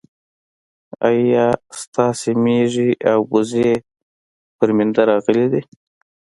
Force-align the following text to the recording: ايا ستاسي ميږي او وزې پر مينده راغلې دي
ايا 1.09 1.47
ستاسي 1.79 2.31
ميږي 2.43 2.91
او 3.11 3.19
وزې 3.33 3.71
پر 4.57 4.69
مينده 4.77 5.03
راغلې 5.11 5.45
دي 5.51 5.61